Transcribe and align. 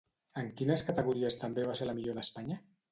En 0.43 0.47
quines 0.61 0.83
categories 0.89 1.39
també 1.45 1.69
va 1.71 1.79
ser 1.81 1.91
la 1.93 1.99
millor 2.03 2.21
d'Espanya? 2.21 2.63